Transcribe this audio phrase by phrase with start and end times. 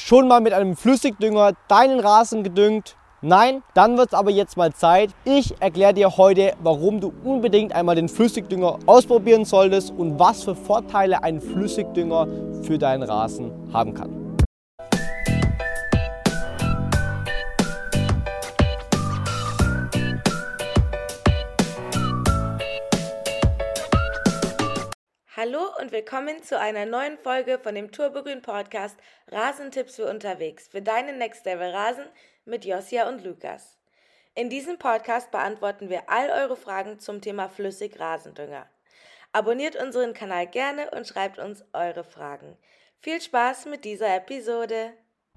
[0.00, 2.96] schon mal mit einem Flüssigdünger deinen Rasen gedüngt?
[3.22, 5.10] Nein, dann wird es aber jetzt mal Zeit.
[5.24, 10.54] Ich erkläre dir heute, warum du unbedingt einmal den Flüssigdünger ausprobieren solltest und was für
[10.54, 12.26] Vorteile ein Flüssigdünger
[12.62, 14.19] für deinen Rasen haben kann.
[25.42, 28.94] Hallo und willkommen zu einer neuen Folge von dem Turbogrün Podcast
[29.28, 32.04] Rasentipps für unterwegs für deinen Next Level Rasen
[32.44, 33.78] mit Josia und Lukas.
[34.34, 38.66] In diesem Podcast beantworten wir all eure Fragen zum Thema flüssig Rasendünger.
[39.32, 42.58] Abonniert unseren Kanal gerne und schreibt uns eure Fragen.
[42.98, 44.92] Viel Spaß mit dieser Episode.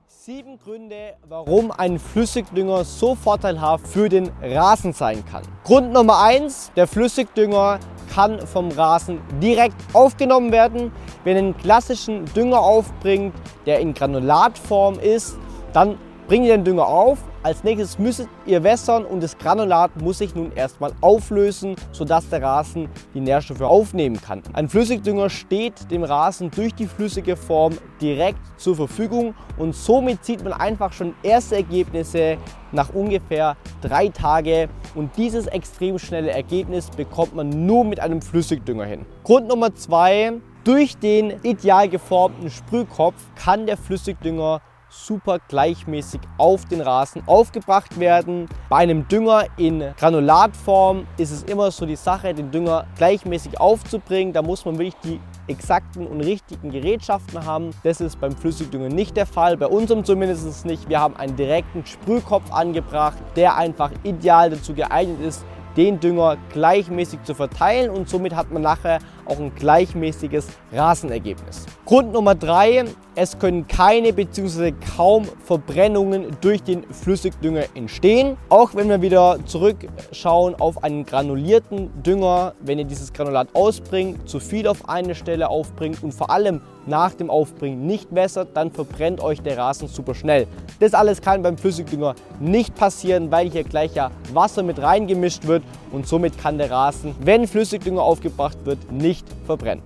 [0.06, 5.44] Sieben Gründe, warum ein Flüssigdünger so vorteilhaft für den Rasen sein kann.
[5.64, 7.80] Grund Nummer eins: Der Flüssigdünger
[8.14, 10.92] kann vom Rasen direkt aufgenommen werden.
[11.24, 13.34] Wenn ihr einen klassischen Dünger aufbringt,
[13.66, 15.38] der in Granulatform ist,
[15.74, 17.20] dann bringt ihr den Dünger auf.
[17.44, 22.42] Als nächstes müsstet ihr wässern und das Granulat muss sich nun erstmal auflösen, sodass der
[22.42, 24.42] Rasen die Nährstoffe aufnehmen kann.
[24.54, 30.44] Ein Flüssigdünger steht dem Rasen durch die flüssige Form direkt zur Verfügung und somit sieht
[30.44, 32.38] man einfach schon erste Ergebnisse
[32.72, 38.86] nach ungefähr drei Tagen und dieses extrem schnelle Ergebnis bekommt man nur mit einem Flüssigdünger
[38.86, 39.06] hin.
[39.24, 44.62] Grund Nummer zwei, durch den ideal geformten Sprühkopf kann der Flüssigdünger
[44.94, 48.48] super gleichmäßig auf den Rasen aufgebracht werden.
[48.70, 54.34] Bei einem Dünger in Granulatform ist es immer so die Sache, den Dünger gleichmäßig aufzubringen.
[54.34, 57.72] Da muss man wirklich die exakten und richtigen Gerätschaften haben.
[57.84, 60.88] Das ist beim Flüssigdünger nicht der Fall, bei unserem zumindest nicht.
[60.88, 65.44] Wir haben einen direkten Sprühkopf angebracht, der einfach ideal dazu geeignet ist,
[65.76, 71.66] den Dünger gleichmäßig zu verteilen und somit hat man nachher auch ein gleichmäßiges Rasenergebnis.
[71.86, 72.86] Grund Nummer drei,
[73.16, 74.74] es können keine bzw.
[74.96, 78.38] kaum Verbrennungen durch den Flüssigdünger entstehen.
[78.50, 84.40] Auch wenn wir wieder zurückschauen auf einen granulierten Dünger, wenn ihr dieses Granulat ausbringt, zu
[84.40, 89.22] viel auf eine Stelle aufbringt und vor allem nach dem Aufbringen nicht wässert, dann verbrennt
[89.22, 90.48] euch der Rasen super schnell.
[90.80, 95.64] Das alles kann beim Flüssigdünger nicht passieren, weil hier gleich ja Wasser mit reingemischt wird
[95.92, 99.13] und somit kann der Rasen, wenn Flüssigdünger aufgebracht wird, nicht
[99.46, 99.84] verbrennen.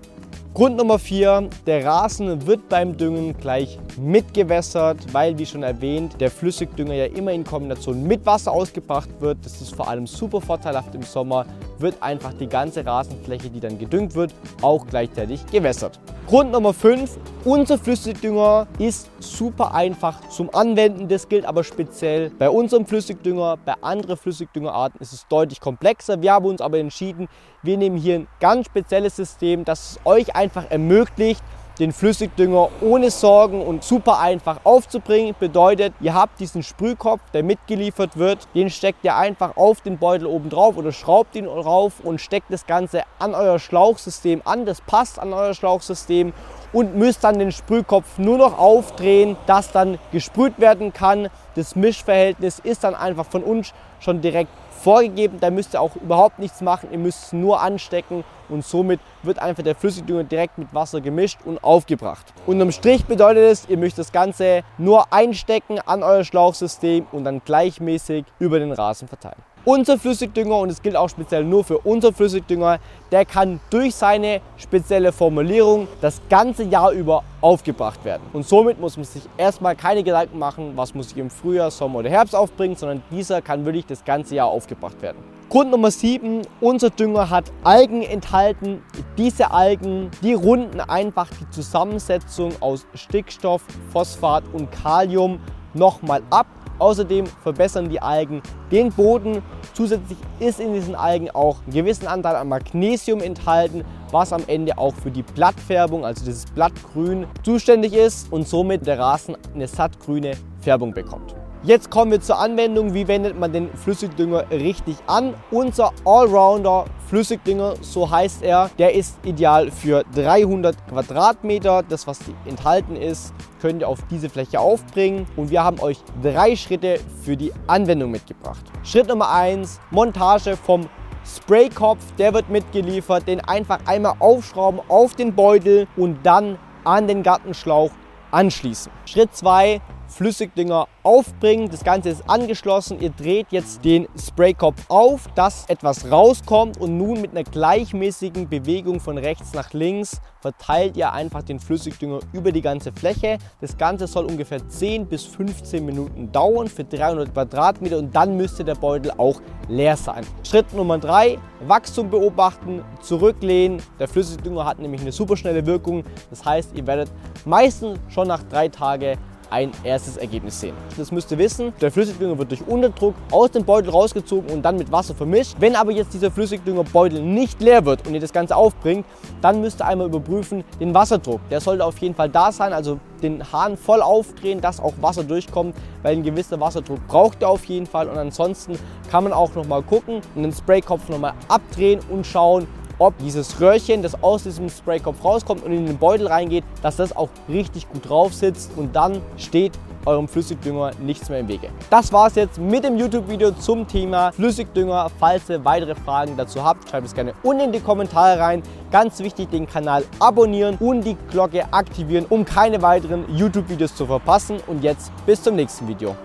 [0.54, 6.32] Grund Nummer 4, der Rasen wird beim Düngen gleich mitgewässert, weil wie schon erwähnt, der
[6.32, 9.38] Flüssigdünger ja immer in Kombination mit Wasser ausgebracht wird.
[9.44, 11.46] Das ist vor allem super vorteilhaft im Sommer,
[11.78, 14.34] wird einfach die ganze Rasenfläche, die dann gedüngt wird,
[14.64, 16.00] auch gleichzeitig gewässert.
[16.28, 21.08] Grund Nummer 5, unser Flüssigdünger ist super einfach zum Anwenden.
[21.08, 23.56] Das gilt aber speziell bei unserem Flüssigdünger.
[23.64, 26.22] Bei anderen Flüssigdüngerarten ist es deutlich komplexer.
[26.22, 27.30] Wir haben uns aber entschieden,
[27.64, 31.42] wir nehmen hier ein ganz spezielles System, das es euch einfach ermöglicht,
[31.80, 35.36] den Flüssigdünger ohne Sorgen und super einfach aufzubringen.
[35.40, 40.28] Bedeutet, ihr habt diesen Sprühkopf, der mitgeliefert wird, den steckt ihr einfach auf den Beutel
[40.28, 44.66] oben drauf oder schraubt ihn drauf und steckt das Ganze an euer Schlauchsystem an.
[44.66, 46.34] Das passt an euer Schlauchsystem
[46.74, 51.30] und müsst dann den Sprühkopf nur noch aufdrehen, dass dann gesprüht werden kann.
[51.56, 55.40] Das Mischverhältnis ist dann einfach von uns schon direkt vorgegeben.
[55.40, 56.90] Da müsst ihr auch überhaupt nichts machen.
[56.92, 61.40] Ihr müsst es nur anstecken und somit wird einfach der Flüssigdünger direkt mit Wasser gemischt
[61.46, 62.34] und aufgebracht.
[62.46, 67.42] Unterm Strich bedeutet es, ihr müsst das Ganze nur einstecken an euer Schlauchsystem und dann
[67.44, 69.47] gleichmäßig über den Rasen verteilen.
[69.68, 72.80] Unser Flüssigdünger, und es gilt auch speziell nur für unser Flüssigdünger,
[73.12, 78.24] der kann durch seine spezielle Formulierung das ganze Jahr über aufgebracht werden.
[78.32, 82.00] Und somit muss man sich erstmal keine Gedanken machen, was muss ich im Frühjahr, Sommer
[82.00, 85.18] oder Herbst aufbringen, sondern dieser kann wirklich das ganze Jahr aufgebracht werden.
[85.50, 88.82] Grund Nummer 7, unser Dünger hat Algen enthalten.
[89.18, 95.42] Diese Algen, die runden einfach die Zusammensetzung aus Stickstoff, Phosphat und Kalium
[95.74, 96.48] nochmal ab.
[96.80, 99.42] Außerdem verbessern die Algen den Boden.
[99.74, 104.78] Zusätzlich ist in diesen Algen auch ein gewissen Anteil an Magnesium enthalten, was am Ende
[104.78, 110.34] auch für die Blattfärbung, also dieses Blattgrün, zuständig ist und somit der Rasen eine sattgrüne
[110.62, 111.37] Färbung bekommt.
[111.68, 112.94] Jetzt kommen wir zur Anwendung.
[112.94, 115.34] Wie wendet man den Flüssigdünger richtig an?
[115.52, 121.84] Unser Allrounder Flüssigdünger, so heißt er, der ist ideal für 300 Quadratmeter.
[121.84, 125.28] Das, was enthalten ist, könnt ihr auf diese Fläche aufbringen.
[125.36, 128.64] Und wir haben euch drei Schritte für die Anwendung mitgebracht.
[128.84, 130.88] Schritt Nummer 1, Montage vom
[131.26, 132.00] Spraykopf.
[132.18, 133.28] Der wird mitgeliefert.
[133.28, 137.92] Den einfach einmal aufschrauben auf den Beutel und dann an den Gartenschlauch
[138.32, 138.90] anschließen.
[139.06, 141.70] Schritt 2, Flüssigdünger aufbringen.
[141.70, 143.00] Das Ganze ist angeschlossen.
[143.00, 149.00] Ihr dreht jetzt den Spraykopf auf, dass etwas rauskommt und nun mit einer gleichmäßigen Bewegung
[149.00, 153.38] von rechts nach links verteilt ihr einfach den Flüssigdünger über die ganze Fläche.
[153.60, 158.64] Das Ganze soll ungefähr 10 bis 15 Minuten dauern für 300 Quadratmeter und dann müsste
[158.64, 160.26] der Beutel auch leer sein.
[160.44, 161.38] Schritt Nummer 3,
[161.68, 163.82] Wachstum beobachten, zurücklehnen.
[164.00, 166.04] Der Flüssigdünger hat nämlich eine super schnelle Wirkung.
[166.30, 167.12] Das heißt, ihr werdet
[167.46, 169.18] meistens schon nach drei Tagen
[169.50, 170.76] ein erstes Ergebnis sehen.
[170.98, 174.78] Das müsst ihr wissen, der Flüssigdünger wird durch Unterdruck aus dem Beutel rausgezogen und dann
[174.78, 175.56] mit Wasser vermischt.
[175.60, 179.06] Wenn aber jetzt dieser Flüssigdüngerbeutel nicht leer wird und ihr das Ganze aufbringt,
[179.42, 181.42] dann müsst ihr einmal überprüfen den Wasserdruck.
[181.50, 185.24] Der sollte auf jeden Fall da sein, also den Hahn voll aufdrehen, dass auch Wasser
[185.24, 188.78] durchkommt, weil ein gewisser Wasserdruck braucht ihr auf jeden Fall und ansonsten
[189.10, 192.68] kann man auch noch mal gucken und den Spraykopf noch mal abdrehen und schauen,
[193.00, 197.16] ob dieses Röhrchen, das aus diesem Spraykopf rauskommt und in den Beutel reingeht, dass das
[197.16, 199.74] auch richtig gut drauf sitzt und dann steht
[200.08, 201.70] eurem Flüssigdünger nichts mehr im Wege.
[201.90, 205.12] Das war es jetzt mit dem YouTube-Video zum Thema Flüssigdünger.
[205.20, 208.64] Falls ihr weitere Fragen dazu habt, schreibt es gerne unten in die Kommentare rein.
[208.90, 214.58] Ganz wichtig, den Kanal abonnieren und die Glocke aktivieren, um keine weiteren YouTube-Videos zu verpassen.
[214.68, 216.16] Und jetzt bis zum nächsten Video.